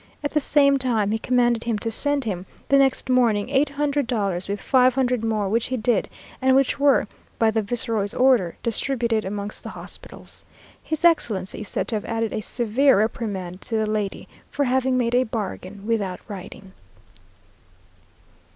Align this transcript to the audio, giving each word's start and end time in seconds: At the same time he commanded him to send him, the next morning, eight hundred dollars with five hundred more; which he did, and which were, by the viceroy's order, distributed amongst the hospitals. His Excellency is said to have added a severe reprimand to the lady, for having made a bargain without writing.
At 0.23 0.31
the 0.31 0.39
same 0.39 0.79
time 0.79 1.11
he 1.11 1.19
commanded 1.19 1.65
him 1.65 1.77
to 1.77 1.91
send 1.91 2.23
him, 2.23 2.47
the 2.69 2.79
next 2.79 3.07
morning, 3.07 3.49
eight 3.49 3.69
hundred 3.69 4.07
dollars 4.07 4.47
with 4.47 4.59
five 4.59 4.95
hundred 4.95 5.23
more; 5.23 5.47
which 5.47 5.67
he 5.67 5.77
did, 5.77 6.09
and 6.41 6.55
which 6.55 6.79
were, 6.79 7.07
by 7.37 7.51
the 7.51 7.61
viceroy's 7.61 8.15
order, 8.15 8.57
distributed 8.63 9.25
amongst 9.25 9.61
the 9.61 9.69
hospitals. 9.69 10.43
His 10.81 11.05
Excellency 11.05 11.61
is 11.61 11.69
said 11.69 11.87
to 11.89 11.95
have 11.97 12.05
added 12.05 12.33
a 12.33 12.41
severe 12.41 12.97
reprimand 12.97 13.61
to 13.61 13.75
the 13.75 13.85
lady, 13.85 14.27
for 14.49 14.63
having 14.63 14.97
made 14.97 15.13
a 15.13 15.21
bargain 15.23 15.85
without 15.85 16.19
writing. 16.27 16.73